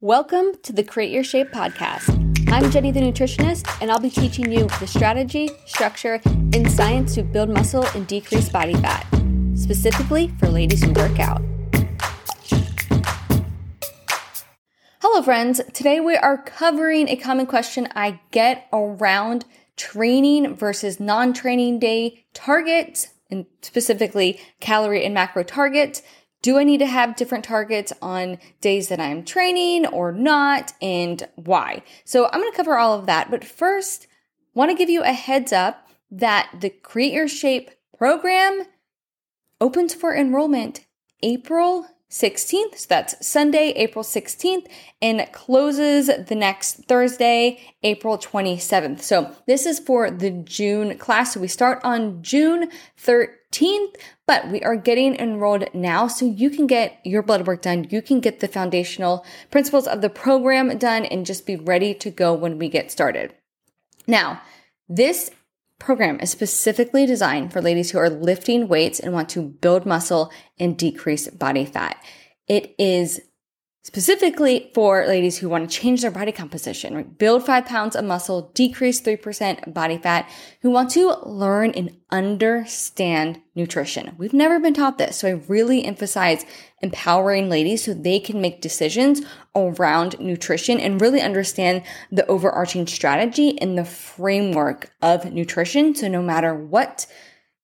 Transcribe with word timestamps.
Welcome 0.00 0.52
to 0.62 0.72
the 0.72 0.84
Create 0.84 1.10
Your 1.10 1.24
Shape 1.24 1.50
podcast. 1.50 2.08
I'm 2.52 2.70
Jenny 2.70 2.92
the 2.92 3.00
nutritionist, 3.00 3.66
and 3.82 3.90
I'll 3.90 3.98
be 3.98 4.10
teaching 4.10 4.52
you 4.52 4.68
the 4.78 4.86
strategy, 4.86 5.50
structure, 5.66 6.20
and 6.24 6.70
science 6.70 7.16
to 7.16 7.24
build 7.24 7.48
muscle 7.48 7.84
and 7.96 8.06
decrease 8.06 8.48
body 8.48 8.74
fat, 8.74 9.04
specifically 9.56 10.28
for 10.38 10.46
ladies 10.50 10.84
who 10.84 10.92
work 10.92 11.18
out. 11.18 11.42
Hello, 15.00 15.20
friends. 15.20 15.60
Today 15.72 15.98
we 15.98 16.14
are 16.14 16.38
covering 16.42 17.08
a 17.08 17.16
common 17.16 17.46
question 17.46 17.88
I 17.96 18.20
get 18.30 18.68
around 18.72 19.46
training 19.76 20.54
versus 20.54 21.00
non 21.00 21.32
training 21.32 21.80
day 21.80 22.24
targets, 22.34 23.14
and 23.32 23.46
specifically 23.62 24.40
calorie 24.60 25.04
and 25.04 25.12
macro 25.12 25.42
targets 25.42 26.02
do 26.42 26.58
I 26.58 26.64
need 26.64 26.78
to 26.78 26.86
have 26.86 27.16
different 27.16 27.44
targets 27.44 27.92
on 28.00 28.38
days 28.60 28.88
that 28.88 29.00
I'm 29.00 29.24
training 29.24 29.86
or 29.86 30.12
not 30.12 30.72
and 30.80 31.26
why? 31.34 31.82
So 32.04 32.26
I'm 32.26 32.40
going 32.40 32.50
to 32.50 32.56
cover 32.56 32.78
all 32.78 32.98
of 32.98 33.06
that. 33.06 33.30
But 33.30 33.44
first, 33.44 34.06
want 34.54 34.70
to 34.70 34.76
give 34.76 34.90
you 34.90 35.02
a 35.02 35.12
heads 35.12 35.52
up 35.52 35.88
that 36.10 36.50
the 36.60 36.70
Create 36.70 37.12
Your 37.12 37.28
Shape 37.28 37.70
program 37.96 38.62
opens 39.60 39.94
for 39.94 40.14
enrollment 40.14 40.86
April 41.22 41.86
16th. 42.10 42.76
So 42.76 42.86
that's 42.88 43.26
Sunday, 43.26 43.72
April 43.76 44.04
16th, 44.04 44.66
and 45.02 45.26
closes 45.32 46.06
the 46.06 46.34
next 46.34 46.84
Thursday, 46.86 47.60
April 47.82 48.16
27th. 48.16 49.02
So 49.02 49.34
this 49.46 49.66
is 49.66 49.78
for 49.78 50.10
the 50.10 50.30
June 50.30 50.96
class. 50.96 51.34
So 51.34 51.40
we 51.40 51.48
start 51.48 51.80
on 51.84 52.22
June 52.22 52.70
13th, 52.98 53.34
but 54.26 54.48
we 54.50 54.62
are 54.62 54.76
getting 54.76 55.16
enrolled 55.16 55.72
now 55.74 56.06
so 56.06 56.26
you 56.26 56.50
can 56.50 56.66
get 56.66 57.00
your 57.04 57.22
blood 57.22 57.46
work 57.46 57.62
done. 57.62 57.86
You 57.90 58.02
can 58.02 58.20
get 58.20 58.40
the 58.40 58.48
foundational 58.48 59.24
principles 59.50 59.86
of 59.86 60.00
the 60.00 60.10
program 60.10 60.76
done 60.78 61.04
and 61.06 61.26
just 61.26 61.46
be 61.46 61.56
ready 61.56 61.94
to 61.94 62.10
go 62.10 62.34
when 62.34 62.58
we 62.58 62.68
get 62.68 62.92
started. 62.92 63.34
Now, 64.06 64.42
this 64.88 65.30
program 65.78 66.20
is 66.20 66.30
specifically 66.30 67.06
designed 67.06 67.52
for 67.52 67.62
ladies 67.62 67.90
who 67.90 67.98
are 67.98 68.10
lifting 68.10 68.68
weights 68.68 69.00
and 69.00 69.12
want 69.12 69.28
to 69.30 69.42
build 69.42 69.86
muscle 69.86 70.32
and 70.58 70.76
decrease 70.76 71.28
body 71.28 71.64
fat. 71.64 72.02
It 72.46 72.74
is 72.78 73.20
specifically 73.88 74.70
for 74.74 75.06
ladies 75.06 75.38
who 75.38 75.48
want 75.48 75.68
to 75.68 75.74
change 75.74 76.02
their 76.02 76.10
body 76.10 76.30
composition, 76.30 76.94
right? 76.94 77.18
build 77.18 77.46
five 77.46 77.64
pounds 77.64 77.96
of 77.96 78.04
muscle, 78.04 78.50
decrease 78.52 79.00
3% 79.00 79.72
body 79.72 79.96
fat, 79.96 80.28
who 80.60 80.68
want 80.68 80.90
to 80.90 81.16
learn 81.24 81.70
and 81.70 81.96
understand 82.10 83.40
nutrition. 83.54 84.14
We've 84.18 84.34
never 84.34 84.60
been 84.60 84.74
taught 84.74 84.98
this. 84.98 85.16
So 85.16 85.28
I 85.28 85.42
really 85.48 85.86
emphasize 85.86 86.44
empowering 86.82 87.48
ladies 87.48 87.84
so 87.84 87.94
they 87.94 88.20
can 88.20 88.42
make 88.42 88.60
decisions 88.60 89.22
around 89.56 90.20
nutrition 90.20 90.78
and 90.78 91.00
really 91.00 91.22
understand 91.22 91.82
the 92.12 92.26
overarching 92.26 92.86
strategy 92.86 93.58
and 93.58 93.78
the 93.78 93.86
framework 93.86 94.92
of 95.00 95.32
nutrition. 95.32 95.94
So 95.94 96.08
no 96.08 96.20
matter 96.20 96.54
what 96.54 97.06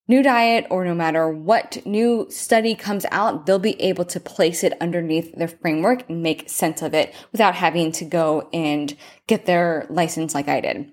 new 0.06 0.22
diet 0.22 0.66
or 0.70 0.84
no 0.84 0.94
matter 0.94 1.28
what 1.28 1.84
new 1.86 2.26
study 2.30 2.74
comes 2.74 3.06
out, 3.10 3.46
they'll 3.46 3.58
be 3.58 3.80
able 3.80 4.04
to 4.04 4.20
place 4.20 4.62
it 4.62 4.74
underneath 4.80 5.34
their 5.34 5.48
framework 5.48 6.08
and 6.08 6.22
make 6.22 6.48
sense 6.48 6.82
of 6.82 6.94
it 6.94 7.14
without 7.32 7.54
having 7.54 7.92
to 7.92 8.04
go 8.04 8.48
and 8.52 8.96
get 9.26 9.46
their 9.46 9.86
license 9.88 10.34
like 10.34 10.48
I 10.48 10.60
did 10.60 10.92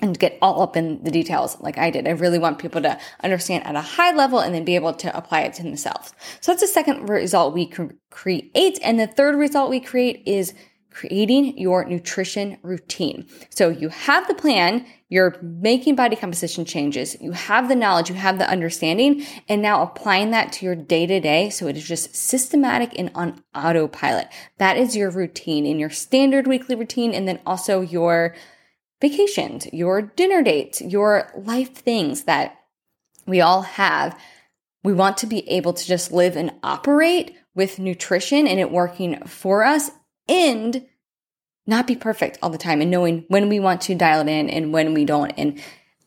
and 0.00 0.18
get 0.18 0.38
all 0.42 0.62
up 0.62 0.76
in 0.76 1.04
the 1.04 1.10
details 1.10 1.60
like 1.60 1.78
I 1.78 1.90
did. 1.90 2.08
I 2.08 2.12
really 2.12 2.38
want 2.38 2.58
people 2.58 2.82
to 2.82 2.98
understand 3.22 3.66
at 3.66 3.76
a 3.76 3.80
high 3.80 4.12
level 4.12 4.40
and 4.40 4.54
then 4.54 4.64
be 4.64 4.74
able 4.74 4.94
to 4.94 5.16
apply 5.16 5.42
it 5.42 5.54
to 5.54 5.62
themselves. 5.62 6.12
So 6.40 6.50
that's 6.50 6.62
the 6.62 6.68
second 6.68 7.08
result 7.08 7.54
we 7.54 7.70
create. 8.10 8.78
And 8.82 8.98
the 8.98 9.06
third 9.06 9.36
result 9.36 9.70
we 9.70 9.80
create 9.80 10.22
is 10.26 10.54
creating 10.92 11.58
your 11.58 11.84
nutrition 11.84 12.58
routine. 12.62 13.26
So 13.50 13.68
you 13.68 13.88
have 13.88 14.28
the 14.28 14.34
plan, 14.34 14.86
you're 15.08 15.36
making 15.42 15.96
body 15.96 16.16
composition 16.16 16.64
changes, 16.64 17.16
you 17.20 17.32
have 17.32 17.68
the 17.68 17.76
knowledge, 17.76 18.08
you 18.08 18.14
have 18.14 18.38
the 18.38 18.48
understanding, 18.48 19.26
and 19.48 19.60
now 19.60 19.82
applying 19.82 20.30
that 20.30 20.52
to 20.54 20.66
your 20.66 20.74
day 20.74 21.06
to 21.06 21.20
day. 21.20 21.50
So 21.50 21.66
it 21.66 21.76
is 21.76 21.86
just 21.86 22.14
systematic 22.14 22.98
and 22.98 23.10
on 23.14 23.42
autopilot. 23.54 24.28
That 24.58 24.76
is 24.76 24.96
your 24.96 25.10
routine 25.10 25.66
in 25.66 25.78
your 25.78 25.90
standard 25.90 26.46
weekly 26.46 26.76
routine, 26.76 27.12
and 27.12 27.26
then 27.26 27.40
also 27.46 27.80
your 27.80 28.34
vacations, 29.00 29.66
your 29.72 30.00
dinner 30.02 30.42
dates, 30.42 30.80
your 30.80 31.30
life 31.36 31.74
things 31.74 32.24
that 32.24 32.56
we 33.26 33.40
all 33.40 33.62
have. 33.62 34.18
We 34.84 34.92
want 34.92 35.18
to 35.18 35.26
be 35.26 35.48
able 35.48 35.72
to 35.74 35.86
just 35.86 36.12
live 36.12 36.36
and 36.36 36.52
operate 36.62 37.36
with 37.54 37.78
nutrition 37.78 38.46
and 38.46 38.58
it 38.58 38.70
working 38.70 39.24
for 39.26 39.64
us 39.64 39.90
and 40.28 40.86
not 41.66 41.86
be 41.86 41.96
perfect 41.96 42.38
all 42.42 42.50
the 42.50 42.58
time 42.58 42.80
and 42.80 42.90
knowing 42.90 43.24
when 43.28 43.48
we 43.48 43.60
want 43.60 43.80
to 43.82 43.94
dial 43.94 44.20
it 44.20 44.30
in 44.30 44.50
and 44.50 44.72
when 44.72 44.94
we 44.94 45.04
don't. 45.04 45.30
And 45.36 45.62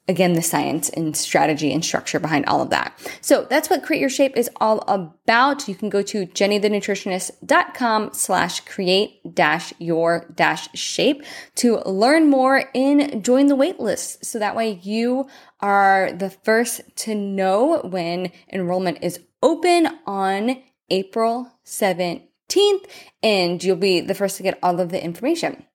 again, 0.08 0.34
the 0.34 0.42
science 0.42 0.90
and 0.90 1.16
strategy 1.16 1.74
and 1.74 1.84
structure 1.84 2.20
behind 2.20 2.46
all 2.46 2.62
of 2.62 2.70
that. 2.70 2.98
So 3.22 3.48
that's 3.50 3.70
what 3.70 3.84
Create 3.84 4.00
Your 4.00 4.10
Shape 4.10 4.38
is 4.38 4.50
all 4.58 4.84
about. 4.88 5.68
You 5.68 5.76
can 5.76 5.90
go 5.90 6.02
to 6.04 6.28
jennythenutritionist.com 6.28 8.10
slash 8.14 8.60
create 8.62 9.34
dash 9.34 9.74
your 9.80 10.28
dash 10.36 10.70
shape 10.78 11.24
to 11.56 11.80
learn 11.86 12.30
more 12.30 12.70
and 12.76 13.24
join 13.24 13.48
the 13.48 13.56
wait 13.56 13.80
list. 13.80 14.26
So 14.26 14.40
that 14.40 14.56
way 14.56 14.80
you 14.84 15.28
are 15.60 16.12
the 16.12 16.30
first 16.30 16.82
to 16.98 17.16
know 17.16 17.80
when 17.80 18.32
enrollment 18.52 19.00
is 19.02 19.20
open 19.42 19.88
on 20.06 20.62
April 20.90 21.52
7th 21.66 22.22
15th, 22.50 22.86
and 23.24 23.64
you'll 23.64 23.76
be 23.76 24.02
the 24.02 24.16
first 24.16 24.38
to 24.38 24.44
get 24.44 24.60
all 24.62 24.80
of 24.80 24.90
the 24.90 25.04
information. 25.04 25.66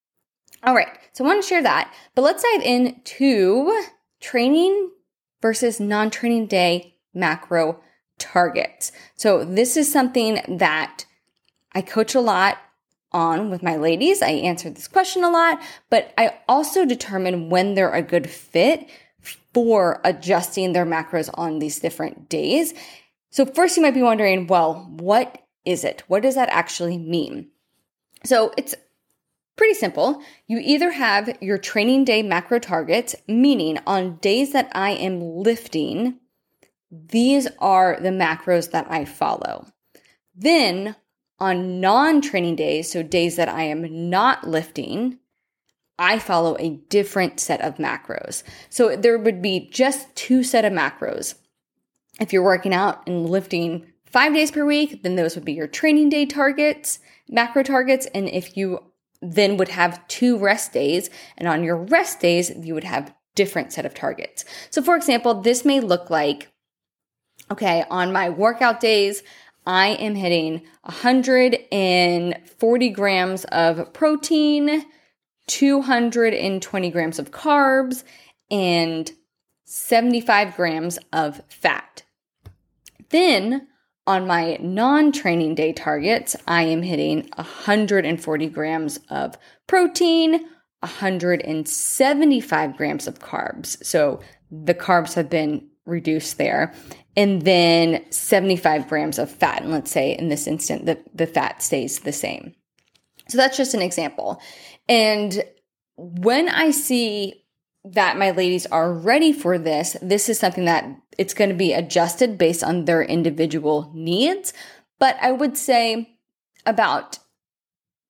All 0.63 0.75
right, 0.75 0.89
so 1.13 1.25
I 1.25 1.29
want 1.29 1.43
to 1.43 1.49
share 1.49 1.63
that, 1.63 1.93
but 2.15 2.23
let's 2.23 2.43
dive 2.43 2.63
into 2.63 3.85
training 4.21 4.91
versus 5.41 5.81
non 5.81 6.11
training 6.11 6.47
day 6.47 6.97
macro 7.15 7.81
targets. 8.19 8.93
So, 9.15 9.45
this 9.45 9.77
is 9.77 9.91
something 9.91 10.59
that 10.59 11.07
I 11.73 11.81
coach 11.83 12.15
a 12.15 12.21
lot 12.21 12.59
on 13.13 13.51
with 13.51 13.63
my 13.63 13.77
ladies. 13.77 14.23
I 14.23 14.31
answer 14.31 14.71
this 14.71 14.87
question 14.87 15.25
a 15.25 15.31
lot, 15.31 15.61
but 15.89 16.13
I 16.19 16.39
also 16.47 16.85
determine 16.85 17.49
when 17.49 17.75
they're 17.75 17.95
a 17.95 18.03
good 18.03 18.29
fit 18.29 18.89
for 19.55 20.01
adjusting 20.05 20.73
their 20.73 20.87
macros 20.87 21.31
on 21.35 21.59
these 21.59 21.81
different 21.81 22.29
days. 22.29 22.75
So, 23.31 23.47
first, 23.47 23.77
you 23.77 23.83
might 23.83 23.95
be 23.95 24.03
wondering, 24.03 24.47
well, 24.47 24.87
what 24.91 25.43
is 25.65 25.85
it? 25.85 26.03
What 26.07 26.23
does 26.23 26.35
that 26.35 26.49
actually 26.51 26.99
mean? 26.99 27.49
So 28.25 28.53
it's 28.57 28.75
pretty 29.57 29.75
simple. 29.75 30.23
You 30.47 30.59
either 30.63 30.91
have 30.91 31.37
your 31.43 31.59
training 31.59 32.05
day 32.05 32.23
macro 32.23 32.59
targets, 32.59 33.15
meaning 33.29 33.79
on 33.87 34.17
days 34.17 34.53
that 34.53 34.71
I 34.73 34.91
am 34.91 35.21
lifting, 35.21 36.19
these 36.91 37.47
are 37.59 37.99
the 38.01 38.11
macros 38.11 38.71
that 38.73 38.91
I 38.91 39.05
follow. 39.05 39.67
Then 40.35 40.97
on 41.39 41.81
non 41.81 42.21
training 42.21 42.57
days, 42.57 42.91
so 42.91 43.03
days 43.03 43.37
that 43.37 43.49
I 43.49 43.65
am 43.65 44.11
not 44.11 44.49
lifting, 44.49 45.19
I 45.99 46.19
follow 46.19 46.57
a 46.59 46.81
different 46.89 47.41
set 47.41 47.61
of 47.61 47.77
macros. 47.77 48.43
So 48.71 48.97
there 48.97 49.19
would 49.19 49.43
be 49.43 49.69
just 49.71 50.15
two 50.17 50.43
set 50.43 50.65
of 50.65 50.73
macros. 50.73 51.35
If 52.19 52.33
you're 52.33 52.43
working 52.43 52.73
out 52.75 53.07
and 53.07 53.29
lifting 53.29 53.90
five 54.11 54.35
days 54.35 54.51
per 54.51 54.65
week, 54.65 55.03
then 55.03 55.17
those 55.17 55.35
would 55.35 55.45
be 55.45 55.53
your 55.53 55.67
training 55.67 56.09
day 56.09 56.25
targets, 56.27 56.99
macro 57.29 57.63
targets. 57.63 58.07
And 58.15 58.29
if 58.29 58.57
you 58.57 58.81
then 59.23 59.59
would 59.59 59.69
have 59.69 60.07
two 60.09 60.39
rest 60.39 60.73
days, 60.73 61.11
and 61.37 61.47
on 61.47 61.63
your 61.63 61.77
rest 61.77 62.21
days, 62.21 62.51
you 62.57 62.73
would 62.75 62.85
have 62.85 63.15
different 63.35 63.73
set 63.73 63.87
of 63.87 63.95
targets. 63.95 64.45
So 64.71 64.83
for 64.83 64.97
example, 64.97 65.43
this 65.43 65.65
may 65.65 65.81
look 65.81 66.11
like, 66.11 66.51
okay, 67.51 67.85
on 67.91 68.13
my 68.13 68.31
workout 68.31 68.81
days, 68.81 69.23
I 69.67 69.89
am 69.89 70.15
hitting 70.15 70.63
140 70.83 72.89
grams 72.91 73.45
of 73.45 73.93
protein, 73.93 74.87
220 75.49 76.91
grams 76.91 77.19
of 77.19 77.31
carbs, 77.31 78.05
and 78.51 79.13
75 79.67 80.57
grams 80.57 80.99
of 81.13 81.43
fat. 81.49 82.05
Then 83.11 83.69
on 84.11 84.27
my 84.27 84.59
non 84.61 85.13
training 85.13 85.55
day 85.55 85.73
targets, 85.73 86.35
I 86.49 86.65
am 86.65 86.83
hitting 86.83 87.29
140 87.37 88.49
grams 88.49 88.99
of 89.09 89.39
protein, 89.69 90.33
175 90.81 92.77
grams 92.77 93.07
of 93.07 93.21
carbs. 93.21 93.85
So 93.85 94.19
the 94.51 94.75
carbs 94.75 95.15
have 95.15 95.31
been 95.31 95.69
reduced 95.87 96.39
there. 96.39 96.75
And 97.17 97.43
then 97.43 98.05
75 98.11 98.89
grams 98.89 99.21
of 99.21 99.31
fat. 99.31 99.63
And 99.63 99.71
let's 99.71 99.93
say 99.93 100.17
in 100.17 100.29
this 100.29 100.49
instant, 100.49 100.87
the, 100.87 100.99
the 101.15 101.27
fat 101.29 101.63
stays 101.63 102.01
the 102.01 102.13
same. 102.13 102.55
So 103.29 103.37
that's 103.37 103.57
just 103.57 103.75
an 103.75 103.83
example. 103.83 104.43
And 104.89 105.45
when 105.97 106.49
I 106.49 106.73
see 106.73 107.40
that 107.85 108.19
my 108.19 108.31
ladies 108.31 108.67
are 108.67 108.93
ready 108.93 109.33
for 109.33 109.59
this, 109.59 109.97
this 110.03 110.29
is 110.29 110.39
something 110.39 110.67
that 110.67 110.85
it's 111.17 111.35
going 111.35 111.51
to 111.51 111.57
be 111.57 111.73
adjusted 111.73 112.37
based 112.37 112.63
on 112.63 112.85
their 112.85 113.03
individual 113.03 113.91
needs. 113.95 114.53
But 114.99 115.17
I 115.21 115.33
would 115.33 115.57
say 115.57 116.19
about 116.67 117.19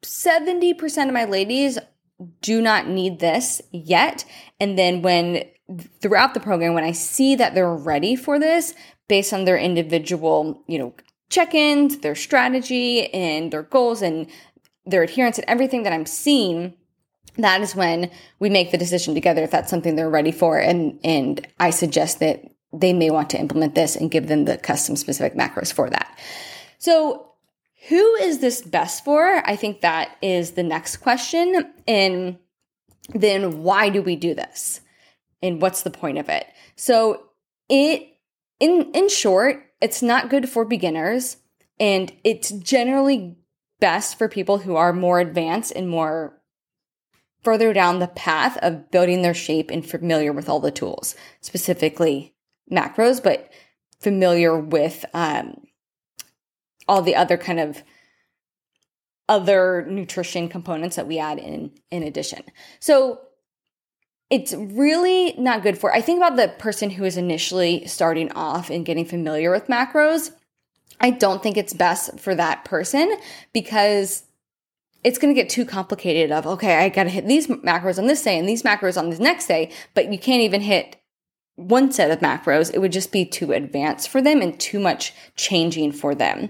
70% 0.05 1.07
of 1.07 1.15
my 1.15 1.25
ladies 1.25 1.79
do 2.43 2.61
not 2.61 2.89
need 2.89 3.21
this 3.21 3.63
yet. 3.73 4.25
And 4.59 4.79
then 4.79 5.03
when 5.03 5.45
throughout 6.01 6.35
the 6.35 6.41
program, 6.41 6.75
when 6.75 6.85
I 6.85 6.93
see 6.93 7.37
that 7.37 7.55
they're 7.55 7.75
ready 7.75 8.17
for 8.17 8.39
this 8.39 8.75
based 9.09 9.33
on 9.33 9.45
their 9.45 9.59
individual, 9.59 10.63
you 10.67 10.79
know, 10.79 10.95
check-ins, 11.31 11.99
their 11.99 12.17
strategy 12.17 13.13
and 13.15 13.53
their 13.53 13.63
goals 13.63 14.03
and 14.03 14.27
their 14.85 15.05
adherence 15.05 15.39
and 15.39 15.49
everything 15.49 15.85
that 15.85 15.93
I'm 15.93 16.07
seeing, 16.07 16.75
that 17.37 17.61
is 17.61 17.75
when 17.75 18.11
we 18.39 18.51
make 18.51 18.71
the 18.71 18.79
decision 18.79 19.15
together 19.15 19.43
if 19.43 19.51
that's 19.51 19.71
something 19.71 19.97
they're 19.97 20.11
ready 20.11 20.33
for. 20.33 20.59
And, 20.59 20.99
and 21.05 21.47
I 21.59 21.71
suggest 21.71 22.21
that 22.21 22.45
they 22.73 22.93
may 22.93 23.11
want 23.11 23.31
to 23.31 23.41
implement 23.41 23.75
this 23.75 23.97
and 23.97 24.11
give 24.11 24.29
them 24.29 24.45
the 24.45 24.57
custom 24.57 24.97
specific 24.97 25.35
macros 25.35 25.73
for 25.73 25.91
that. 25.91 26.19
So 26.79 27.31
who 27.89 28.15
is 28.17 28.39
this 28.39 28.63
best 28.63 29.05
for? 29.05 29.43
I 29.47 29.57
think 29.57 29.81
that 29.81 30.17
is 30.23 30.53
the 30.53 30.63
next 30.63 30.99
question. 30.99 31.73
And 31.89 32.39
then 33.15 33.63
why 33.63 33.89
do 33.89 34.03
we 34.03 34.17
do 34.17 34.35
this? 34.35 34.81
And 35.43 35.61
what's 35.61 35.83
the 35.83 35.91
point 35.91 36.19
of 36.19 36.29
it? 36.29 36.47
So 36.77 37.25
it 37.69 38.07
in 38.59 38.91
in 38.93 39.09
short, 39.09 39.65
it's 39.81 40.03
not 40.03 40.29
good 40.29 40.49
for 40.49 40.65
beginners 40.65 41.39
and 41.79 42.13
it's 42.25 42.51
generally 42.51 43.37
best 43.81 44.19
for 44.19 44.29
people 44.29 44.59
who 44.59 44.77
are 44.77 44.93
more 44.93 45.19
advanced 45.19 45.73
and 45.75 45.89
more 45.89 46.40
further 47.43 47.73
down 47.73 47.99
the 47.99 48.09
path 48.09 48.59
of 48.59 48.91
building 48.91 49.23
their 49.23 49.35
shape 49.35 49.71
and 49.71 49.89
familiar 49.89 50.33
with 50.33 50.49
all 50.49 50.61
the 50.61 50.71
tools, 50.71 51.15
specifically 51.41 52.35
macros, 52.71 53.23
but 53.23 53.51
familiar 54.01 54.59
with 54.59 55.05
um, 55.15 55.67
all 56.89 57.03
the 57.03 57.17
other 57.17 57.37
kind 57.37 57.61
of 57.61 57.83
other 59.29 59.87
nutrition 59.89 60.49
components 60.49 60.97
that 60.97 61.07
we 61.07 61.19
add 61.19 61.39
in 61.39 61.71
in 61.91 62.03
addition. 62.03 62.43
So 62.81 63.21
it's 64.29 64.53
really 64.55 65.35
not 65.39 65.63
good 65.63 65.79
for 65.79 65.95
I 65.95 66.01
think 66.01 66.19
about 66.19 66.37
the 66.37 66.49
person 66.59 66.91
who 66.91 67.05
is 67.05 67.17
initially 67.17 67.87
starting 67.87 68.33
off 68.33 68.71
and 68.71 68.85
getting 68.85 69.05
familiar 69.05 69.51
with 69.51 69.69
macros. 69.69 70.33
I 71.01 71.11
don't 71.11 71.43
think 71.43 71.57
it's 71.57 71.73
best 71.73 72.19
for 72.19 72.35
that 72.35 72.65
person 72.65 73.17
because 73.53 74.25
it's 75.03 75.19
going 75.19 75.35
to 75.35 75.41
get 75.41 75.51
too 75.51 75.65
complicated 75.65 76.31
of 76.31 76.47
okay, 76.47 76.77
I 76.77 76.89
got 76.89 77.05
to 77.05 77.11
hit 77.11 77.27
these 77.27 77.47
macros 77.47 77.99
on 77.99 78.07
this 78.07 78.23
day 78.23 78.39
and 78.39 78.49
these 78.49 78.63
macros 78.63 78.97
on 78.97 79.11
this 79.11 79.19
next 79.19 79.47
day, 79.47 79.73
but 79.95 80.13
you 80.13 80.19
can't 80.19 80.43
even 80.43 80.61
hit 80.61 80.97
one 81.61 81.93
set 81.93 82.11
of 82.11 82.21
macros, 82.21 82.73
it 82.73 82.79
would 82.79 82.93
just 82.93 83.13
be 83.13 83.25
too 83.25 83.53
advanced 83.53 84.09
for 84.09 84.23
them 84.23 84.41
and 84.41 84.59
too 84.59 84.81
much 84.81 85.13
changing 85.37 85.93
for 85.93 86.15
them. 86.15 86.49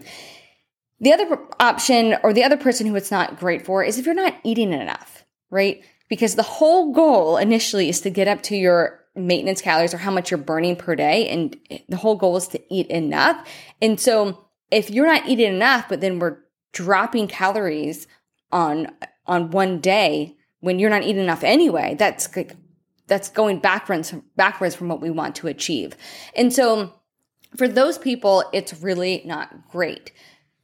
The 1.01 1.13
other 1.13 1.39
option 1.59 2.17
or 2.23 2.33
the 2.33 2.45
other 2.45 2.57
person 2.57 2.87
who 2.87 2.95
it's 2.95 3.11
not 3.11 3.39
great 3.39 3.65
for 3.65 3.83
is 3.83 3.99
if 3.99 4.07
you're 4.07 4.15
not 4.15 4.37
eating 4.45 4.73
enough, 4.73 5.25
right? 5.51 5.83
Because 6.09 6.35
the 6.35 6.43
whole 6.43 6.93
goal 6.93 7.39
initially 7.39 7.89
is 7.89 8.01
to 8.03 8.11
get 8.11 8.29
up 8.29 8.43
to 8.45 8.57
your 8.57 9.01
maintenance 9.17 9.61
calories 9.61 9.95
or 9.95 9.99
how 9.99 10.11
much 10.11 10.31
you're 10.31 10.39
burning 10.39 10.77
per 10.77 10.95
day. 10.95 11.29
And 11.29 11.57
the 11.89 11.97
whole 11.97 12.17
goal 12.17 12.37
is 12.37 12.49
to 12.49 12.63
eat 12.73 12.87
enough. 12.89 13.49
And 13.83 13.99
so 13.99 14.47
if 14.71 14.91
you're 14.91 15.07
not 15.07 15.29
eating 15.29 15.55
enough, 15.55 15.89
but 15.89 16.01
then 16.01 16.19
we're 16.19 16.39
dropping 16.73 17.27
calories 17.27 18.07
on, 18.53 18.89
on 19.27 19.51
one 19.51 19.81
day 19.81 20.37
when 20.61 20.79
you're 20.79 20.91
not 20.91 21.03
eating 21.03 21.23
enough 21.23 21.43
anyway, 21.43 21.97
that's 21.99 22.35
like 22.37 22.55
that's 23.07 23.29
going 23.29 23.59
backwards 23.59 24.15
backwards 24.37 24.75
from 24.75 24.89
what 24.89 25.01
we 25.01 25.11
want 25.11 25.35
to 25.37 25.49
achieve. 25.49 25.97
And 26.37 26.53
so 26.53 26.95
for 27.57 27.67
those 27.67 27.99
people, 27.99 28.45
it's 28.53 28.81
really 28.83 29.23
not 29.25 29.69
great. 29.69 30.13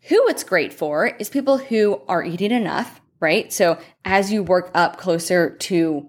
Who 0.08 0.28
it's 0.28 0.44
great 0.44 0.72
for 0.72 1.06
is 1.06 1.28
people 1.28 1.58
who 1.58 2.00
are 2.06 2.22
eating 2.22 2.52
enough, 2.52 3.00
right? 3.18 3.52
So 3.52 3.78
as 4.04 4.32
you 4.32 4.42
work 4.42 4.70
up 4.74 4.96
closer 4.98 5.50
to 5.50 6.08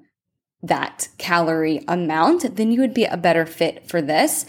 that 0.62 1.08
calorie 1.18 1.84
amount, 1.88 2.56
then 2.56 2.72
you 2.72 2.82
would 2.82 2.94
be 2.94 3.06
a 3.06 3.18
better 3.18 3.46
fit 3.46 3.90
for 3.90 4.02
this 4.02 4.46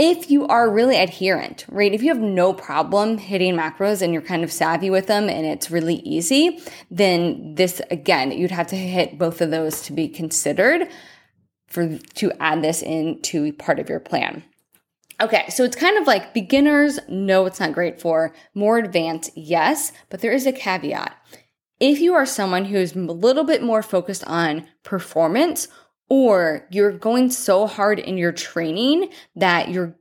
if 0.00 0.30
you 0.30 0.46
are 0.46 0.70
really 0.70 0.96
adherent, 0.96 1.66
right? 1.68 1.92
If 1.92 2.02
you 2.02 2.08
have 2.08 2.22
no 2.22 2.54
problem 2.54 3.18
hitting 3.18 3.54
macros 3.54 4.00
and 4.00 4.14
you're 4.14 4.22
kind 4.22 4.42
of 4.42 4.50
savvy 4.50 4.88
with 4.88 5.06
them 5.06 5.28
and 5.28 5.44
it's 5.44 5.70
really 5.70 5.96
easy, 5.96 6.58
then 6.90 7.54
this 7.56 7.82
again, 7.90 8.32
you'd 8.32 8.50
have 8.50 8.68
to 8.68 8.76
hit 8.76 9.18
both 9.18 9.42
of 9.42 9.50
those 9.50 9.82
to 9.82 9.92
be 9.92 10.08
considered 10.08 10.88
for 11.66 11.98
to 12.14 12.32
add 12.40 12.62
this 12.62 12.80
into 12.80 13.52
part 13.52 13.78
of 13.78 13.90
your 13.90 14.00
plan. 14.00 14.42
Okay, 15.20 15.44
so 15.50 15.64
it's 15.64 15.76
kind 15.76 15.98
of 15.98 16.06
like 16.06 16.32
beginners, 16.32 16.98
no, 17.06 17.44
it's 17.44 17.60
not 17.60 17.74
great 17.74 18.00
for. 18.00 18.34
More 18.54 18.78
advanced, 18.78 19.32
yes, 19.36 19.92
but 20.08 20.20
there 20.20 20.32
is 20.32 20.46
a 20.46 20.52
caveat. 20.52 21.14
If 21.78 22.00
you 22.00 22.14
are 22.14 22.24
someone 22.24 22.64
who's 22.64 22.96
a 22.96 23.00
little 23.00 23.44
bit 23.44 23.62
more 23.62 23.82
focused 23.82 24.24
on 24.26 24.66
performance 24.82 25.68
or 26.10 26.66
you're 26.70 26.92
going 26.92 27.30
so 27.30 27.66
hard 27.66 27.98
in 27.98 28.18
your 28.18 28.32
training 28.32 29.08
that 29.36 29.70
you're 29.70 29.96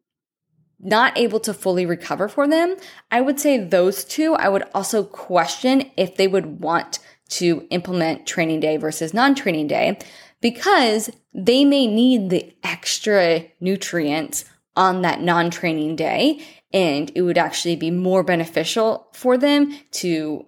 not 0.79 1.17
able 1.17 1.39
to 1.41 1.53
fully 1.53 1.85
recover 1.85 2.27
for 2.27 2.47
them, 2.47 2.75
I 3.11 3.21
would 3.21 3.39
say 3.39 3.57
those 3.57 4.03
two, 4.03 4.33
I 4.33 4.50
would 4.50 4.63
also 4.73 5.03
question 5.03 5.89
if 5.95 6.17
they 6.17 6.27
would 6.27 6.61
want 6.61 7.00
to 7.29 7.67
implement 7.69 8.25
training 8.25 8.59
day 8.59 8.77
versus 8.77 9.13
non 9.13 9.35
training 9.35 9.67
day 9.67 10.00
because 10.41 11.11
they 11.33 11.63
may 11.63 11.85
need 11.85 12.29
the 12.29 12.53
extra 12.63 13.45
nutrients 13.59 14.45
on 14.75 15.03
that 15.03 15.21
non 15.21 15.51
training 15.51 15.95
day. 15.95 16.44
And 16.73 17.11
it 17.13 17.21
would 17.21 17.38
actually 17.38 17.75
be 17.75 17.91
more 17.91 18.23
beneficial 18.23 19.07
for 19.13 19.38
them 19.38 19.77
to 19.91 20.45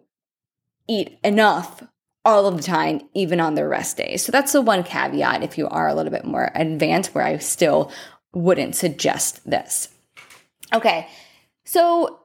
eat 0.88 1.20
enough 1.24 1.84
all 2.24 2.46
of 2.46 2.58
the 2.58 2.64
time, 2.64 3.02
even 3.14 3.40
on 3.40 3.56
their 3.56 3.68
rest 3.68 3.98
days. 3.98 4.24
So 4.24 4.32
that's 4.32 4.52
the 4.52 4.62
one 4.62 4.84
caveat 4.84 5.44
if 5.44 5.58
you 5.58 5.68
are 5.68 5.88
a 5.88 5.94
little 5.94 6.12
bit 6.12 6.26
more 6.26 6.52
advanced, 6.54 7.16
where 7.16 7.24
I 7.24 7.38
still 7.38 7.92
wouldn't 8.34 8.76
suggest 8.76 9.48
this. 9.50 9.90
Okay, 10.74 11.08
so 11.66 12.20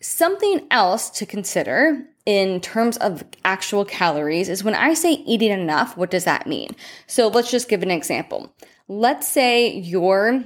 something 0.00 0.66
else 0.70 1.10
to 1.10 1.26
consider 1.26 2.04
in 2.26 2.60
terms 2.60 2.96
of 2.98 3.24
actual 3.44 3.84
calories 3.84 4.48
is 4.48 4.62
when 4.62 4.74
I 4.74 4.94
say 4.94 5.12
eating 5.12 5.50
enough, 5.50 5.96
what 5.96 6.10
does 6.10 6.24
that 6.24 6.46
mean? 6.46 6.74
So 7.06 7.28
let's 7.28 7.50
just 7.50 7.68
give 7.68 7.82
an 7.82 7.90
example. 7.90 8.54
Let's 8.88 9.26
say 9.26 9.76
your 9.76 10.44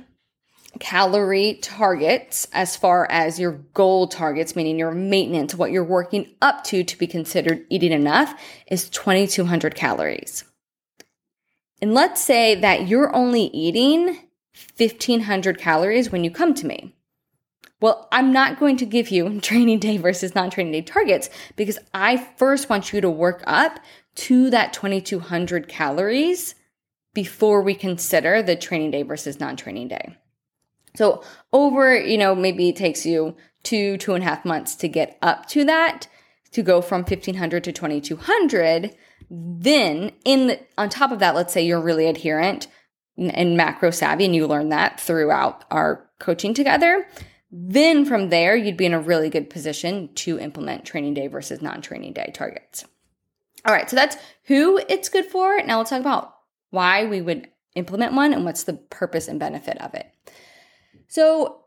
calorie 0.78 1.58
targets 1.62 2.46
as 2.52 2.76
far 2.76 3.06
as 3.10 3.38
your 3.38 3.52
goal 3.74 4.08
targets, 4.08 4.56
meaning 4.56 4.78
your 4.78 4.92
maintenance, 4.92 5.54
what 5.54 5.70
you're 5.70 5.84
working 5.84 6.28
up 6.42 6.64
to 6.64 6.84
to 6.84 6.98
be 6.98 7.06
considered 7.06 7.64
eating 7.68 7.92
enough, 7.92 8.34
is 8.68 8.88
2200 8.90 9.74
calories. 9.74 10.44
And 11.80 11.94
let's 11.94 12.22
say 12.22 12.54
that 12.54 12.88
you're 12.88 13.14
only 13.14 13.44
eating 13.44 14.18
1500 14.76 15.58
calories 15.58 16.10
when 16.10 16.24
you 16.24 16.30
come 16.30 16.54
to 16.54 16.66
me. 16.66 16.94
Well, 17.80 18.08
I'm 18.10 18.32
not 18.32 18.58
going 18.58 18.78
to 18.78 18.86
give 18.86 19.10
you 19.10 19.40
training 19.40 19.80
day 19.80 19.98
versus 19.98 20.34
non 20.34 20.50
training 20.50 20.72
day 20.72 20.82
targets 20.82 21.28
because 21.56 21.78
I 21.92 22.16
first 22.16 22.68
want 22.70 22.92
you 22.92 23.00
to 23.00 23.10
work 23.10 23.42
up 23.46 23.78
to 24.16 24.50
that 24.50 24.72
2200 24.72 25.68
calories 25.68 26.54
before 27.14 27.62
we 27.62 27.74
consider 27.74 28.42
the 28.42 28.56
training 28.56 28.90
day 28.90 29.02
versus 29.02 29.40
non 29.40 29.56
training 29.56 29.88
day. 29.88 30.16
So 30.96 31.22
over, 31.52 31.98
you 31.98 32.18
know, 32.18 32.34
maybe 32.34 32.68
it 32.68 32.76
takes 32.76 33.06
you 33.06 33.36
two, 33.62 33.96
two 33.98 34.14
and 34.14 34.22
a 34.22 34.26
half 34.26 34.44
months 34.44 34.74
to 34.76 34.88
get 34.88 35.18
up 35.22 35.46
to 35.48 35.64
that, 35.64 36.08
to 36.52 36.62
go 36.62 36.80
from 36.80 37.02
1500 37.02 37.64
to 37.64 37.72
2200. 37.72 38.96
Then 39.30 40.12
in 40.24 40.46
the, 40.48 40.60
on 40.78 40.88
top 40.88 41.12
of 41.12 41.18
that, 41.18 41.34
let's 41.34 41.52
say 41.52 41.64
you're 41.64 41.80
really 41.80 42.06
adherent 42.06 42.68
and 43.18 43.56
macro 43.56 43.90
savvy 43.90 44.24
and 44.24 44.34
you 44.34 44.46
learn 44.46 44.68
that 44.70 45.00
throughout 45.00 45.64
our 45.70 46.08
coaching 46.18 46.54
together. 46.54 47.06
Then 47.50 48.04
from 48.04 48.28
there, 48.28 48.56
you'd 48.56 48.76
be 48.76 48.86
in 48.86 48.94
a 48.94 49.00
really 49.00 49.30
good 49.30 49.48
position 49.48 50.12
to 50.16 50.38
implement 50.38 50.84
training 50.84 51.14
day 51.14 51.26
versus 51.28 51.62
non 51.62 51.80
training 51.80 52.12
day 52.12 52.30
targets. 52.34 52.84
All 53.64 53.72
right, 53.72 53.88
so 53.88 53.96
that's 53.96 54.16
who 54.44 54.80
it's 54.88 55.08
good 55.08 55.26
for. 55.26 55.60
Now 55.64 55.78
let's 55.78 55.90
talk 55.90 56.00
about 56.00 56.34
why 56.70 57.06
we 57.06 57.20
would 57.20 57.48
implement 57.74 58.14
one 58.14 58.32
and 58.32 58.44
what's 58.44 58.64
the 58.64 58.74
purpose 58.74 59.28
and 59.28 59.40
benefit 59.40 59.80
of 59.80 59.94
it. 59.94 60.10
So, 61.08 61.64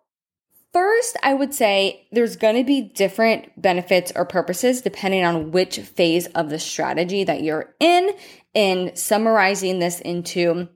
first, 0.74 1.18
I 1.24 1.34
would 1.34 1.54
say 1.54 2.08
there's 2.12 2.36
going 2.36 2.56
to 2.56 2.64
be 2.64 2.82
different 2.82 3.62
benefits 3.62 4.12
or 4.16 4.26
purposes 4.26 4.82
depending 4.82 5.24
on 5.24 5.52
which 5.52 5.80
phase 5.80 6.28
of 6.28 6.50
the 6.50 6.60
strategy 6.60 7.24
that 7.24 7.42
you're 7.42 7.74
in. 7.80 8.12
In 8.56 8.96
summarizing 8.96 9.78
this 9.80 10.00
into 10.02 10.68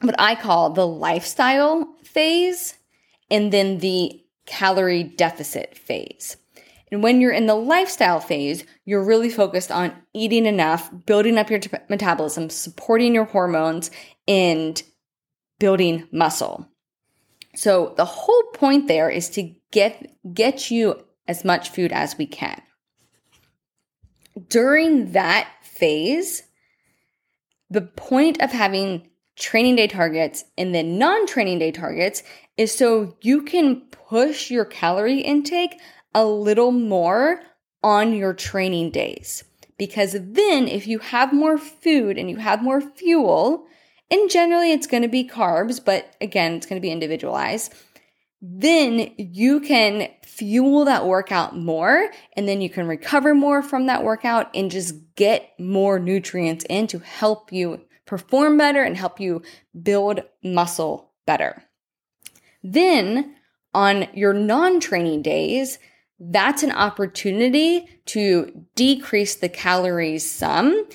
what 0.00 0.14
I 0.18 0.34
call 0.34 0.70
the 0.70 0.86
lifestyle 0.86 1.94
phase 2.02 2.74
and 3.30 3.52
then 3.52 3.78
the 3.78 4.22
calorie 4.46 5.04
deficit 5.04 5.76
phase. 5.76 6.36
And 6.90 7.02
when 7.02 7.20
you're 7.20 7.32
in 7.32 7.46
the 7.46 7.54
lifestyle 7.54 8.20
phase, 8.20 8.64
you're 8.84 9.04
really 9.04 9.30
focused 9.30 9.70
on 9.70 9.92
eating 10.12 10.46
enough, 10.46 10.90
building 11.06 11.38
up 11.38 11.50
your 11.50 11.60
t- 11.60 11.70
metabolism, 11.88 12.50
supporting 12.50 13.14
your 13.14 13.26
hormones, 13.26 13.90
and 14.26 14.82
building 15.60 16.08
muscle. 16.10 16.69
So 17.60 17.92
the 17.98 18.06
whole 18.06 18.44
point 18.54 18.88
there 18.88 19.10
is 19.10 19.28
to 19.36 19.54
get 19.70 20.16
get 20.32 20.70
you 20.70 21.04
as 21.28 21.44
much 21.44 21.68
food 21.68 21.92
as 21.92 22.16
we 22.16 22.24
can. 22.24 22.62
during 24.48 25.12
that 25.12 25.46
phase, 25.60 26.42
the 27.68 27.82
point 27.82 28.40
of 28.40 28.50
having 28.50 29.10
training 29.36 29.76
day 29.76 29.88
targets 29.88 30.42
and 30.56 30.74
then 30.74 30.96
non 30.96 31.26
training 31.26 31.58
day 31.58 31.70
targets 31.70 32.22
is 32.56 32.74
so 32.74 33.18
you 33.20 33.42
can 33.42 33.82
push 34.08 34.50
your 34.50 34.64
calorie 34.64 35.20
intake 35.20 35.78
a 36.14 36.24
little 36.24 36.72
more 36.72 37.42
on 37.82 38.14
your 38.14 38.32
training 38.32 38.90
days. 38.90 39.44
Because 39.76 40.16
then, 40.18 40.66
if 40.66 40.86
you 40.86 40.98
have 41.00 41.34
more 41.34 41.58
food 41.58 42.16
and 42.16 42.30
you 42.30 42.36
have 42.36 42.62
more 42.62 42.80
fuel, 42.80 43.66
and 44.10 44.30
generally 44.30 44.72
it's 44.72 44.86
going 44.86 45.02
to 45.02 45.08
be 45.08 45.28
carbs, 45.28 45.82
but 45.84 46.14
again, 46.20 46.54
it's 46.54 46.66
going 46.66 46.80
to 46.80 46.84
be 46.84 46.92
individualized, 46.92 47.74
then 48.42 49.12
you 49.18 49.60
can 49.60 50.08
fuel 50.24 50.86
that 50.86 51.06
workout 51.06 51.56
more 51.56 52.10
and 52.34 52.48
then 52.48 52.60
you 52.60 52.70
can 52.70 52.86
recover 52.86 53.34
more 53.34 53.62
from 53.62 53.86
that 53.86 54.02
workout 54.02 54.48
and 54.54 54.70
just 54.70 54.94
get 55.14 55.50
more 55.58 55.98
nutrients 55.98 56.64
in 56.70 56.86
to 56.86 56.98
help 57.00 57.52
you 57.52 57.80
perform 58.06 58.56
better 58.56 58.82
and 58.82 58.96
help 58.96 59.20
you 59.20 59.42
build 59.82 60.20
muscle 60.42 61.12
better. 61.26 61.62
Then 62.62 63.36
on 63.74 64.08
your 64.14 64.32
non 64.32 64.80
training 64.80 65.22
days, 65.22 65.78
that's 66.18 66.62
an 66.62 66.72
opportunity 66.72 67.88
to 68.06 68.66
decrease 68.74 69.36
the 69.36 69.48
calories 69.48 70.28
some 70.28 70.86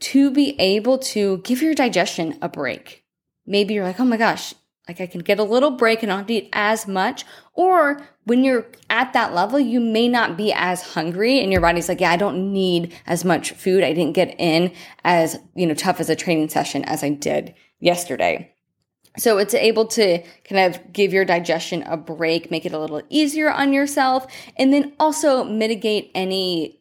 to 0.00 0.30
be 0.30 0.58
able 0.58 0.98
to 0.98 1.38
give 1.38 1.62
your 1.62 1.74
digestion 1.74 2.38
a 2.42 2.48
break. 2.48 3.04
Maybe 3.46 3.74
you're 3.74 3.84
like, 3.84 4.00
oh 4.00 4.04
my 4.04 4.16
gosh, 4.16 4.54
like 4.88 5.00
I 5.00 5.06
can 5.06 5.20
get 5.20 5.38
a 5.38 5.44
little 5.44 5.72
break 5.72 6.02
and 6.02 6.08
not 6.08 6.30
eat 6.30 6.48
as 6.52 6.88
much. 6.88 7.24
Or 7.54 8.02
when 8.24 8.42
you're 8.42 8.66
at 8.88 9.12
that 9.12 9.34
level, 9.34 9.60
you 9.60 9.78
may 9.78 10.08
not 10.08 10.36
be 10.36 10.52
as 10.52 10.82
hungry 10.82 11.40
and 11.40 11.52
your 11.52 11.60
body's 11.60 11.88
like, 11.88 12.00
yeah, 12.00 12.10
I 12.10 12.16
don't 12.16 12.52
need 12.52 12.94
as 13.06 13.24
much 13.24 13.52
food. 13.52 13.84
I 13.84 13.92
didn't 13.92 14.14
get 14.14 14.34
in 14.38 14.72
as, 15.04 15.38
you 15.54 15.66
know, 15.66 15.74
tough 15.74 16.00
as 16.00 16.10
a 16.10 16.16
training 16.16 16.48
session 16.48 16.84
as 16.84 17.04
I 17.04 17.10
did 17.10 17.54
yesterday. 17.78 18.54
So 19.16 19.38
it's 19.38 19.54
able 19.54 19.86
to 19.86 20.22
kind 20.44 20.74
of 20.74 20.92
give 20.92 21.12
your 21.12 21.24
digestion 21.24 21.82
a 21.82 21.96
break, 21.96 22.50
make 22.50 22.64
it 22.64 22.72
a 22.72 22.78
little 22.78 23.02
easier 23.08 23.50
on 23.50 23.72
yourself, 23.72 24.26
and 24.56 24.72
then 24.72 24.92
also 25.00 25.44
mitigate 25.44 26.10
any 26.14 26.80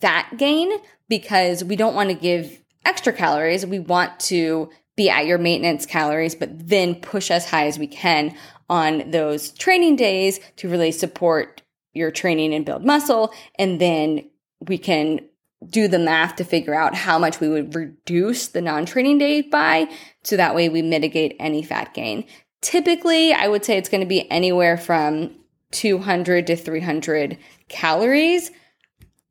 fat 0.00 0.36
gain 0.36 0.72
because 1.08 1.64
we 1.64 1.76
don't 1.76 1.94
want 1.94 2.10
to 2.10 2.14
give 2.14 2.62
extra 2.84 3.12
calories. 3.12 3.66
We 3.66 3.78
want 3.78 4.18
to 4.20 4.70
be 4.96 5.10
at 5.10 5.26
your 5.26 5.38
maintenance 5.38 5.86
calories, 5.86 6.34
but 6.34 6.68
then 6.68 6.94
push 6.94 7.30
as 7.30 7.48
high 7.48 7.66
as 7.66 7.78
we 7.78 7.86
can 7.86 8.34
on 8.68 9.10
those 9.10 9.50
training 9.52 9.96
days 9.96 10.40
to 10.56 10.68
really 10.68 10.90
support 10.90 11.62
your 11.92 12.10
training 12.10 12.54
and 12.54 12.64
build 12.64 12.84
muscle. 12.84 13.32
And 13.58 13.80
then 13.80 14.28
we 14.60 14.78
can 14.78 15.20
do 15.68 15.88
the 15.88 15.98
math 15.98 16.36
to 16.36 16.44
figure 16.44 16.74
out 16.74 16.94
how 16.94 17.18
much 17.18 17.40
we 17.40 17.48
would 17.48 17.74
reduce 17.74 18.48
the 18.48 18.60
non 18.60 18.86
training 18.86 19.18
day 19.18 19.42
by. 19.42 19.88
So 20.24 20.36
that 20.36 20.54
way 20.54 20.68
we 20.68 20.82
mitigate 20.82 21.36
any 21.38 21.62
fat 21.62 21.94
gain. 21.94 22.24
Typically, 22.60 23.32
I 23.32 23.48
would 23.48 23.64
say 23.64 23.76
it's 23.76 23.88
going 23.88 24.00
to 24.00 24.06
be 24.06 24.30
anywhere 24.30 24.76
from 24.76 25.34
200 25.72 26.46
to 26.48 26.56
300 26.56 27.38
calories 27.68 28.50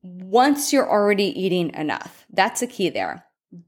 once 0.05 0.71
you're 0.71 0.89
already 0.89 1.39
eating 1.39 1.73
enough. 1.73 2.25
That's 2.29 2.59
the 2.59 2.67
key 2.67 2.89
there 2.89 3.25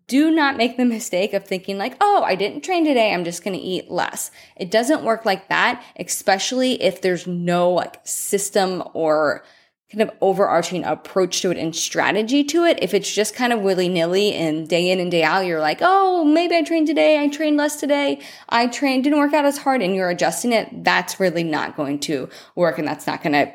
do 0.07 0.31
not 0.31 0.57
make 0.57 0.77
the 0.77 0.85
mistake 0.85 1.33
of 1.33 1.45
thinking 1.45 1.77
like, 1.77 1.95
oh, 2.01 2.23
I 2.23 2.35
didn't 2.35 2.63
train 2.63 2.85
today. 2.85 3.13
I'm 3.13 3.23
just 3.23 3.43
going 3.43 3.57
to 3.57 3.63
eat 3.63 3.89
less. 3.89 4.31
It 4.55 4.71
doesn't 4.71 5.03
work 5.03 5.25
like 5.25 5.49
that, 5.49 5.83
especially 5.97 6.81
if 6.81 7.01
there's 7.01 7.27
no 7.27 7.71
like 7.71 7.99
system 8.03 8.83
or 8.93 9.43
kind 9.91 10.01
of 10.01 10.11
overarching 10.19 10.83
approach 10.83 11.41
to 11.41 11.51
it 11.51 11.57
and 11.57 11.73
strategy 11.73 12.43
to 12.43 12.65
it. 12.65 12.79
If 12.81 12.93
it's 12.93 13.13
just 13.13 13.33
kind 13.33 13.53
of 13.53 13.61
willy 13.61 13.87
nilly 13.87 14.33
and 14.33 14.67
day 14.67 14.91
in 14.91 14.99
and 14.99 15.09
day 15.09 15.23
out, 15.23 15.45
you're 15.45 15.61
like, 15.61 15.79
oh, 15.81 16.25
maybe 16.25 16.55
I 16.55 16.63
trained 16.63 16.87
today. 16.87 17.21
I 17.21 17.29
trained 17.29 17.55
less 17.55 17.79
today. 17.79 18.19
I 18.49 18.67
trained, 18.67 19.05
didn't 19.05 19.19
work 19.19 19.33
out 19.33 19.45
as 19.45 19.57
hard 19.57 19.81
and 19.81 19.95
you're 19.95 20.09
adjusting 20.09 20.51
it. 20.51 20.83
That's 20.83 21.21
really 21.21 21.43
not 21.43 21.77
going 21.77 21.99
to 21.99 22.27
work. 22.55 22.77
And 22.77 22.87
that's 22.87 23.07
not 23.07 23.23
going 23.23 23.33
to 23.33 23.53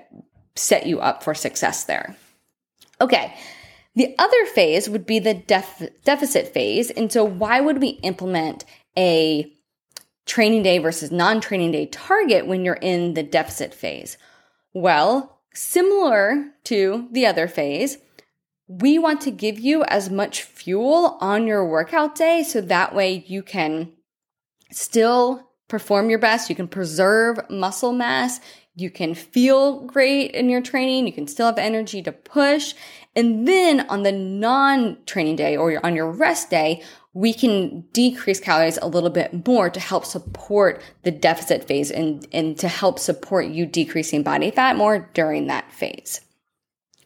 set 0.57 0.87
you 0.87 1.01
up 1.01 1.23
for 1.23 1.35
success 1.35 1.85
there. 1.85 2.17
Okay. 3.01 3.35
The 3.95 4.15
other 4.19 4.47
phase 4.47 4.89
would 4.89 5.05
be 5.05 5.19
the 5.19 5.35
def- 5.35 5.91
deficit 6.05 6.49
phase. 6.49 6.91
And 6.91 7.13
so, 7.13 7.25
why 7.25 7.61
would 7.61 7.81
we 7.81 7.89
implement 8.03 8.65
a 8.97 9.53
training 10.25 10.63
day 10.63 10.79
versus 10.79 11.11
non 11.11 11.41
training 11.41 11.73
day 11.73 11.87
target 11.87 12.47
when 12.47 12.65
you're 12.65 12.75
in 12.75 13.15
the 13.15 13.23
deficit 13.23 13.75
phase? 13.75 14.17
Well, 14.73 15.41
similar 15.53 16.53
to 16.65 17.09
the 17.13 17.27
other 17.27 17.49
phase, 17.49 17.99
we 18.67 18.99
want 18.99 19.21
to 19.23 19.31
give 19.31 19.59
you 19.59 19.85
as 19.85 20.09
much 20.09 20.43
fuel 20.43 21.19
on 21.21 21.47
your 21.47 21.67
workout 21.67 22.15
day 22.15 22.43
so 22.43 22.61
that 22.63 22.95
way 22.95 23.25
you 23.27 23.43
can 23.43 23.93
still 24.71 25.51
perform 25.69 26.09
your 26.09 26.19
best, 26.19 26.49
you 26.49 26.57
can 26.57 26.69
preserve 26.69 27.39
muscle 27.51 27.93
mass, 27.93 28.41
you 28.75 28.91
can 28.91 29.15
feel 29.15 29.87
great 29.87 30.31
in 30.33 30.49
your 30.49 30.63
training, 30.63 31.07
you 31.07 31.13
can 31.13 31.27
still 31.27 31.47
have 31.47 31.59
energy 31.59 32.03
to 32.03 32.13
push, 32.13 32.75
and 33.15 33.47
then 33.47 33.81
on 33.89 34.03
the 34.03 34.13
non 34.13 34.99
training 35.05 35.37
day 35.37 35.57
or 35.57 35.85
on 35.85 35.95
your 35.95 36.11
rest 36.11 36.51
day, 36.51 36.83
we 37.15 37.35
can 37.35 37.83
decrease 37.93 38.41
calories 38.41 38.79
a 38.79 38.87
little 38.87 39.11
bit 39.11 39.47
more 39.47 39.69
to 39.69 39.81
help 39.81 40.07
support 40.07 40.81
the 41.03 41.11
deficit 41.11 41.65
phase 41.69 41.91
and, 41.91 42.27
and 42.33 42.59
to 42.59 42.69
help 42.69 42.99
support 42.99 43.47
you 43.47 43.67
decreasing 43.67 44.23
body 44.23 44.51
fat 44.51 44.77
more 44.77 45.11
during 45.13 45.47
that 45.49 45.71
phase. 45.71 46.23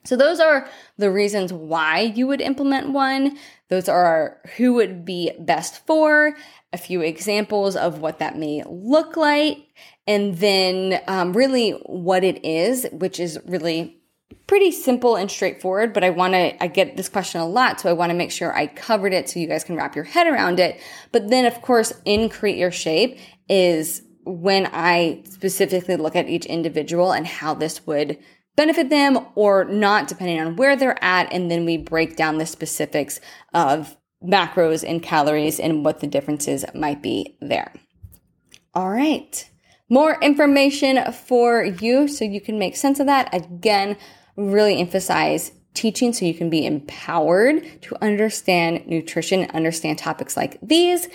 So 0.05 0.15
those 0.15 0.39
are 0.39 0.69
the 0.99 1.11
reasons 1.11 1.53
why 1.53 2.01
you 2.01 2.29
would 2.29 2.41
implement 2.41 2.93
one. 2.93 3.37
Those 3.69 3.89
are 3.89 4.39
who 4.57 4.75
would 4.75 5.05
be 5.05 5.33
best 5.41 5.85
for, 5.85 6.37
a 6.73 6.79
few 6.79 7.01
examples 7.01 7.75
of 7.75 8.01
what 8.01 8.21
that 8.21 8.39
may 8.39 8.63
look 8.69 9.17
like, 9.17 9.59
and 10.07 10.39
then 10.39 11.01
um, 11.09 11.33
really 11.33 11.73
what 11.73 12.23
it 12.23 12.45
is, 12.45 12.87
which 12.93 13.19
is 13.19 13.39
really 13.47 14.01
pretty 14.47 14.71
simple 14.71 15.17
and 15.17 15.31
straightforward, 15.31 15.93
but 15.93 16.05
I 16.05 16.11
want 16.11 16.35
to, 16.35 16.63
I 16.63 16.69
get 16.69 16.97
this 16.97 17.09
question 17.09 17.41
a 17.41 17.47
lot, 17.47 17.81
so 17.81 17.91
I 17.91 17.93
want 17.93 18.11
to 18.11 18.17
make 18.17 18.31
sure 18.31 18.57
I 18.57 18.69
covered 18.69 19.13
it 19.13 19.29
so 19.29 19.41
you 19.41 19.49
guys 19.49 19.65
can 19.65 19.77
wrap 19.77 19.97
your 19.97 20.05
head 20.05 20.27
around 20.27 20.61
it. 20.61 20.81
But 21.11 21.29
then, 21.29 21.45
of 21.45 21.61
course, 21.63 21.93
in 22.05 22.29
Create 22.29 22.57
Your 22.57 22.71
Shape 22.71 23.19
is 23.49 24.03
when 24.25 24.69
I 24.73 25.23
specifically 25.29 25.97
look 25.97 26.15
at 26.15 26.29
each 26.29 26.47
individual 26.47 27.13
and 27.13 27.27
how 27.27 27.55
this 27.55 27.87
would 27.87 28.19
benefit 28.57 28.89
them 28.89 29.27
or 29.35 29.65
not, 29.65 30.09
depending 30.09 30.41
on 30.41 30.57
where 30.57 30.77
they're 30.77 31.03
at. 31.03 31.33
And 31.33 31.51
then 31.51 31.65
we 31.65 31.77
break 31.77 32.17
down 32.17 32.39
the 32.39 32.47
specifics 32.47 33.21
of 33.53 33.97
macros 34.25 34.89
and 34.89 35.03
calories 35.03 35.61
and 35.61 35.85
what 35.85 36.01
the 36.01 36.07
differences 36.07 36.65
might 36.75 37.03
be 37.03 37.37
there. 37.41 37.73
All 38.75 38.91
right 38.91 39.49
more 39.89 40.19
information 40.21 41.13
for 41.13 41.65
you 41.65 42.09
so 42.09 42.25
you 42.25 42.41
can 42.41 42.59
make 42.59 42.77
sense 42.77 43.01
of 43.01 43.07
that. 43.07 43.33
Again, 43.35 43.97
really 44.37 44.81
emphasize 44.81 45.53
teaching 45.75 46.13
so 46.13 46.25
you 46.25 46.35
can 46.35 46.51
be 46.51 46.67
empowered 46.67 47.83
to 47.83 47.97
understand 48.03 48.87
nutrition, 48.87 49.51
understand 49.53 49.99
topics 49.99 50.37
like 50.37 50.59
these. 50.63 51.09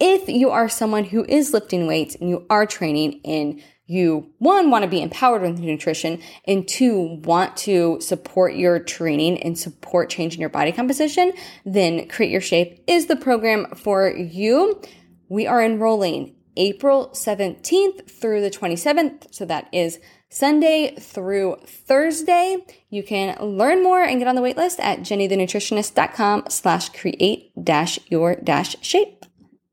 If 0.00 0.28
you 0.28 0.50
are 0.50 0.68
someone 0.68 1.04
who 1.04 1.24
is 1.24 1.52
lifting 1.52 1.86
weights 1.86 2.14
and 2.14 2.28
you 2.28 2.46
are 2.48 2.66
training 2.66 3.20
in 3.22 3.62
you 3.90 4.32
one 4.38 4.70
want 4.70 4.84
to 4.84 4.90
be 4.90 5.02
empowered 5.02 5.42
with 5.42 5.58
nutrition 5.58 6.20
and 6.46 6.66
two 6.66 7.20
want 7.24 7.56
to 7.56 8.00
support 8.00 8.54
your 8.54 8.78
training 8.78 9.42
and 9.42 9.58
support 9.58 10.08
changing 10.08 10.40
your 10.40 10.48
body 10.48 10.70
composition, 10.70 11.32
then 11.66 12.08
Create 12.08 12.30
Your 12.30 12.40
Shape 12.40 12.84
is 12.86 13.06
the 13.06 13.16
program 13.16 13.74
for 13.74 14.08
you. 14.10 14.80
We 15.28 15.48
are 15.48 15.60
enrolling 15.60 16.36
April 16.56 17.10
17th 17.12 18.10
through 18.10 18.40
the 18.40 18.50
27th. 18.50 19.32
So 19.32 19.44
that 19.44 19.68
is 19.72 19.98
Sunday 20.28 20.94
through 20.94 21.56
Thursday. 21.66 22.64
You 22.88 23.02
can 23.02 23.36
learn 23.40 23.82
more 23.82 24.02
and 24.02 24.18
get 24.18 24.28
on 24.28 24.36
the 24.36 24.42
waitlist 24.42 24.78
at 24.78 25.00
jennythenutritionist.com 25.00 26.44
slash 26.48 26.88
create 26.90 27.52
dash 27.62 27.98
your 28.08 28.36
dash 28.36 28.76
shape. 28.80 29.24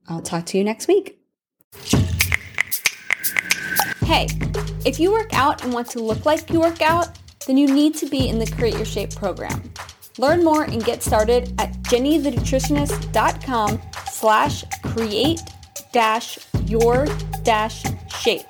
I'll 0.08 0.22
talk 0.22 0.46
to 0.48 0.58
you 0.58 0.64
next 0.64 0.88
week. 0.88 1.20
Hey, 4.06 4.28
if 4.86 5.00
you 5.00 5.12
work 5.12 5.34
out 5.34 5.64
and 5.64 5.74
want 5.74 5.90
to 5.92 6.00
look 6.00 6.26
like 6.26 6.50
you 6.50 6.62
work 6.62 6.82
out, 6.82 7.20
then 7.46 7.58
you 7.58 7.68
need 7.68 7.94
to 7.96 8.08
be 8.08 8.30
in 8.30 8.40
the 8.40 8.48
Create 8.48 8.76
Your 8.76 8.86
Shape 8.86 9.14
program. 9.16 9.72
Learn 10.18 10.44
more 10.44 10.64
and 10.64 10.84
get 10.84 11.04
started 11.04 11.54
at 11.60 11.74
jennythenutritionist.com 11.84 13.82
slash 14.10 14.64
create 14.84 15.42
dash 15.98 16.38
your 16.68 17.08
dash 17.42 17.84
shape. 18.08 18.46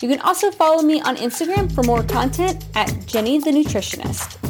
You 0.00 0.08
can 0.08 0.20
also 0.22 0.50
follow 0.50 0.82
me 0.82 1.00
on 1.00 1.16
Instagram 1.16 1.70
for 1.72 1.84
more 1.84 2.02
content 2.02 2.64
at 2.74 3.06
Jenny 3.06 3.38
the 3.38 3.52
Nutritionist. 3.52 4.41